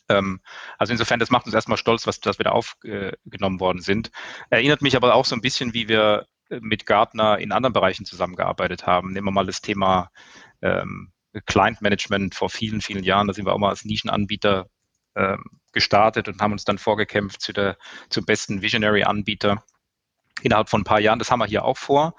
[0.09, 0.41] Ähm,
[0.79, 4.09] also insofern, das macht uns erstmal stolz, was, dass wir da aufgenommen worden sind.
[4.49, 8.87] Erinnert mich aber auch so ein bisschen, wie wir mit Gartner in anderen Bereichen zusammengearbeitet
[8.87, 9.11] haben.
[9.11, 10.09] Nehmen wir mal das Thema
[10.61, 11.11] ähm,
[11.45, 13.27] Client Management vor vielen, vielen Jahren.
[13.27, 14.67] Da sind wir auch mal als Nischenanbieter
[15.15, 17.77] ähm, gestartet und haben uns dann vorgekämpft zu der,
[18.09, 19.63] zum besten Visionary-Anbieter
[20.41, 21.19] innerhalb von ein paar Jahren.
[21.19, 22.15] Das haben wir hier auch vor.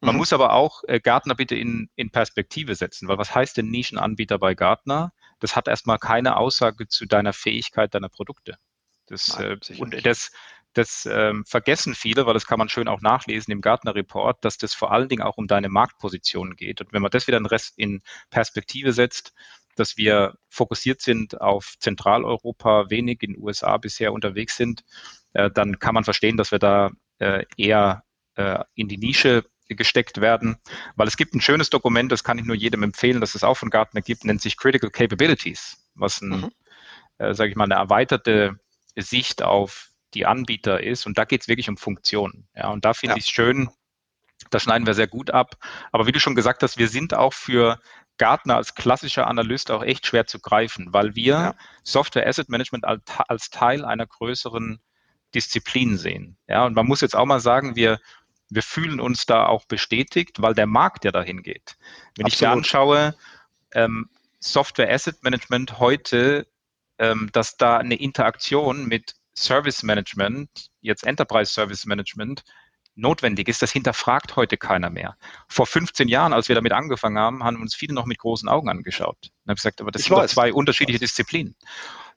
[0.00, 0.18] Man mhm.
[0.18, 4.38] muss aber auch äh, Gartner bitte in, in Perspektive setzen, weil was heißt denn Nischenanbieter
[4.38, 5.12] bei Gartner?
[5.40, 8.56] Das hat erstmal keine Aussage zu deiner Fähigkeit deiner Produkte.
[9.06, 10.32] Das, Nein, äh, und das,
[10.76, 14.58] das ähm, vergessen viele, weil das kann man schön auch nachlesen im Gartner Report, dass
[14.58, 16.80] das vor allen Dingen auch um deine Marktposition geht.
[16.80, 19.32] Und wenn man das wieder den Rest in Perspektive setzt,
[19.74, 24.84] dass wir fokussiert sind auf Zentraleuropa, wenig in den USA bisher unterwegs sind,
[25.32, 30.20] äh, dann kann man verstehen, dass wir da äh, eher äh, in die Nische gesteckt
[30.20, 30.56] werden,
[30.94, 33.56] weil es gibt ein schönes Dokument, das kann ich nur jedem empfehlen, dass es auch
[33.56, 36.50] von Gartner gibt, nennt sich Critical Capabilities, was ein, mhm.
[37.18, 38.60] äh, sage ich mal, eine erweiterte
[38.94, 41.06] Sicht auf die Anbieter ist.
[41.06, 42.48] Und da geht es wirklich um Funktionen.
[42.54, 43.18] Ja, und da finde ja.
[43.18, 43.68] ich es schön,
[44.50, 45.56] da schneiden wir sehr gut ab.
[45.92, 47.80] Aber wie du schon gesagt hast, wir sind auch für
[48.18, 51.54] Gartner als klassischer Analyst auch echt schwer zu greifen, weil wir ja.
[51.82, 54.80] Software Asset Management als, als, Teil einer größeren
[55.34, 56.38] Disziplin sehen.
[56.48, 58.00] Ja, und man muss jetzt auch mal sagen, wir,
[58.48, 61.76] wir fühlen uns da auch bestätigt, weil der Markt ja dahin geht.
[62.16, 62.32] Wenn Absolut.
[62.32, 63.14] ich mir anschaue,
[63.72, 64.08] ähm,
[64.40, 66.46] Software Asset Management heute,
[66.98, 72.42] ähm, dass da eine Interaktion mit Service Management, jetzt Enterprise Service Management,
[72.96, 75.16] notwendig ist, das hinterfragt heute keiner mehr.
[75.48, 78.68] Vor 15 Jahren, als wir damit angefangen haben, haben uns viele noch mit großen Augen
[78.68, 79.18] angeschaut.
[79.44, 81.54] Und habe gesagt, aber das ich sind zwei unterschiedliche Disziplinen.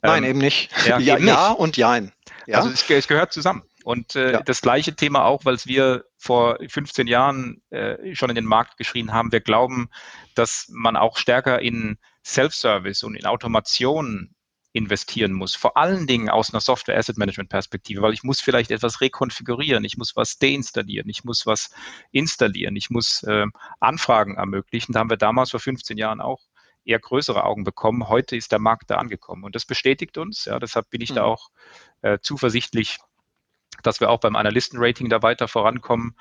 [0.01, 0.71] Nein, ähm, eben nicht.
[0.85, 1.59] Ja, ja, eben ja nicht.
[1.59, 2.13] und jein.
[2.47, 2.59] Ja?
[2.59, 3.63] Also es, es, gehört zusammen.
[3.83, 4.41] Und äh, ja.
[4.41, 9.11] das gleiche Thema auch, weil wir vor 15 Jahren äh, schon in den Markt geschrien
[9.11, 9.31] haben.
[9.31, 9.89] Wir glauben,
[10.35, 14.33] dass man auch stärker in Self-Service und in Automation
[14.71, 15.55] investieren muss.
[15.55, 19.83] Vor allen Dingen aus einer Software Asset Management Perspektive, weil ich muss vielleicht etwas rekonfigurieren,
[19.83, 21.71] ich muss was deinstallieren, ich muss was
[22.11, 23.45] installieren, ich muss äh,
[23.79, 24.93] Anfragen ermöglichen.
[24.93, 26.41] Da haben wir damals vor 15 Jahren auch
[26.85, 28.07] eher größere Augen bekommen.
[28.07, 30.45] Heute ist der Markt da angekommen und das bestätigt uns.
[30.45, 31.15] Ja, deshalb bin ich mhm.
[31.15, 31.49] da auch
[32.01, 32.97] äh, zuversichtlich,
[33.83, 36.15] dass wir auch beim Analystenrating da weiter vorankommen.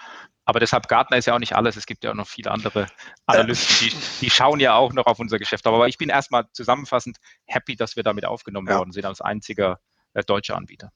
[0.44, 1.76] Aber deshalb Gartner ist ja auch nicht alles.
[1.76, 2.86] Es gibt ja auch noch viele andere
[3.26, 5.66] Analysten, die, die schauen ja auch noch auf unser Geschäft.
[5.66, 8.78] Aber ich bin erstmal zusammenfassend happy, dass wir damit aufgenommen ja.
[8.78, 9.78] worden sind als einziger
[10.14, 10.90] äh, deutscher Anbieter.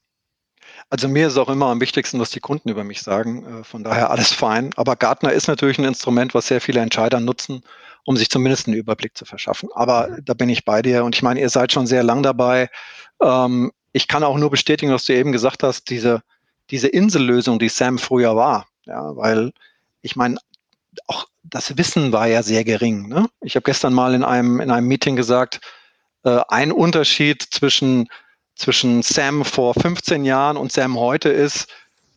[0.90, 3.60] Also mir ist auch immer am wichtigsten, was die Kunden über mich sagen.
[3.60, 4.70] Äh, von daher alles fein.
[4.76, 7.62] Aber Gartner ist natürlich ein Instrument, was sehr viele Entscheider nutzen,
[8.04, 9.68] um sich zumindest einen Überblick zu verschaffen.
[9.74, 10.24] Aber mhm.
[10.24, 11.04] da bin ich bei dir.
[11.04, 12.70] Und ich meine, ihr seid schon sehr lang dabei.
[13.20, 16.22] Ähm, ich kann auch nur bestätigen, was du eben gesagt hast, diese,
[16.72, 19.52] diese Insellösung, die Sam früher war, ja, weil
[20.00, 20.38] ich meine,
[21.06, 23.08] auch das Wissen war ja sehr gering.
[23.08, 23.28] Ne?
[23.42, 25.60] Ich habe gestern mal in einem, in einem Meeting gesagt,
[26.24, 28.08] äh, ein Unterschied zwischen,
[28.56, 31.68] zwischen Sam vor 15 Jahren und Sam heute ist,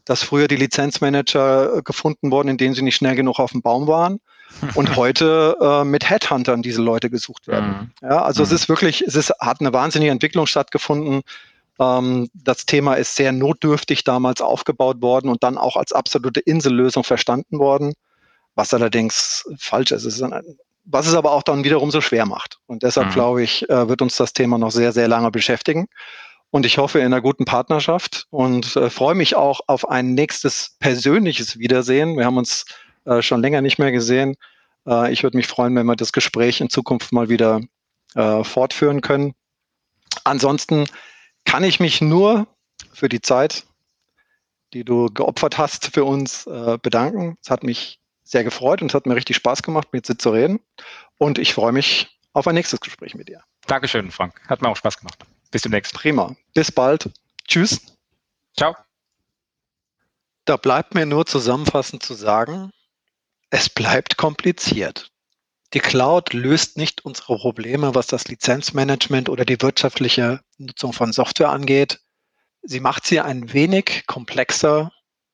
[0.05, 3.87] dass früher die Lizenzmanager gefunden wurden, in denen sie nicht schnell genug auf dem Baum
[3.87, 4.19] waren
[4.75, 7.91] und heute äh, mit Headhuntern diese Leute gesucht werden.
[8.01, 8.09] Mhm.
[8.09, 8.45] Ja, also mhm.
[8.45, 11.23] es ist wirklich, es ist, hat eine wahnsinnige Entwicklung stattgefunden
[11.77, 17.59] das Thema ist sehr notdürftig damals aufgebaut worden und dann auch als absolute Insellösung verstanden
[17.59, 17.93] worden,
[18.55, 20.05] was allerdings falsch ist.
[20.05, 22.59] ist ein, was es aber auch dann wiederum so schwer macht.
[22.67, 23.13] Und deshalb mhm.
[23.13, 25.87] glaube ich, äh, wird uns das Thema noch sehr, sehr lange beschäftigen.
[26.51, 30.77] Und ich hoffe in einer guten Partnerschaft und äh, freue mich auch auf ein nächstes
[30.79, 32.17] persönliches Wiedersehen.
[32.17, 32.65] Wir haben uns
[33.05, 34.35] äh, schon länger nicht mehr gesehen.
[34.87, 37.61] Äh, ich würde mich freuen, wenn wir das Gespräch in Zukunft mal wieder
[38.13, 39.33] äh, fortführen können.
[40.23, 40.85] Ansonsten
[41.45, 42.47] kann ich mich nur
[42.93, 43.65] für die Zeit,
[44.73, 47.37] die du geopfert hast für uns, äh, bedanken.
[47.41, 50.31] Es hat mich sehr gefreut und es hat mir richtig Spaß gemacht, mit dir zu
[50.31, 50.59] reden.
[51.17, 53.41] Und ich freue mich auf ein nächstes Gespräch mit dir.
[53.67, 54.41] Dankeschön, Frank.
[54.47, 55.19] Hat mir auch Spaß gemacht.
[55.51, 55.93] Bis demnächst.
[55.93, 56.35] Prima.
[56.53, 57.11] Bis bald.
[57.47, 57.81] Tschüss.
[58.57, 58.75] Ciao.
[60.43, 62.71] Da bleibt mir nur zusammenfassend zu sagen,
[63.49, 65.11] es bleibt kompliziert.
[65.73, 71.49] Die Cloud löst nicht unsere Probleme, was das Lizenzmanagement oder die wirtschaftliche Nutzung von Software
[71.49, 71.99] angeht.
[72.61, 74.91] Sie macht sie ein wenig komplexer,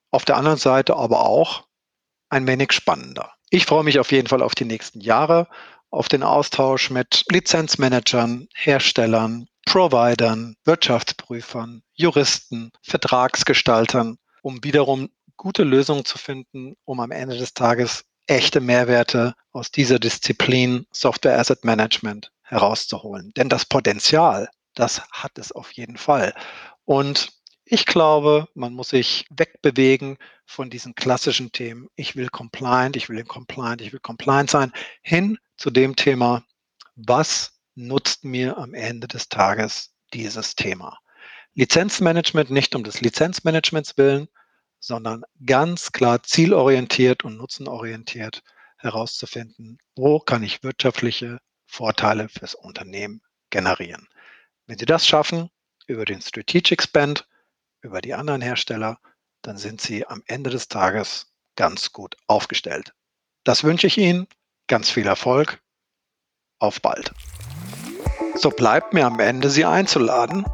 [0.10, 1.67] auf der anderen Seite aber auch
[2.30, 3.34] ein wenig spannender.
[3.50, 5.48] Ich freue mich auf jeden Fall auf die nächsten Jahre,
[5.89, 16.17] auf den Austausch mit Lizenzmanagern, Herstellern, Providern, Wirtschaftsprüfern, Juristen, Vertragsgestaltern, um wiederum gute Lösungen zu
[16.17, 23.34] finden, um am Ende des Tages echte Mehrwerte aus dieser Disziplin Software Asset Management herauszuholen.
[23.36, 26.34] Denn das Potenzial, das hat es auf jeden Fall.
[26.86, 27.34] Und
[27.65, 31.89] ich glaube, man muss sich wegbewegen von diesen klassischen Themen.
[31.96, 36.44] Ich will compliant, ich will compliant, ich will compliant sein, hin zu dem Thema,
[36.96, 41.00] was nutzt mir am Ende des Tages dieses Thema.
[41.54, 44.30] Lizenzmanagement nicht um des Lizenzmanagements willen,
[44.82, 48.41] sondern ganz klar zielorientiert und nutzenorientiert
[48.78, 54.10] herauszufinden, wo kann ich wirtschaftliche Vorteile fürs Unternehmen generieren.
[54.65, 55.50] Wenn Sie das schaffen
[55.86, 57.28] über den Strategic Spend,
[57.82, 59.00] über die anderen Hersteller,
[59.44, 62.94] dann sind Sie am Ende des Tages ganz gut aufgestellt.
[63.44, 64.28] Das wünsche ich Ihnen.
[64.67, 65.62] Ganz viel Erfolg.
[66.60, 67.12] Auf bald.
[68.36, 70.46] So bleibt mir am Ende, Sie einzuladen,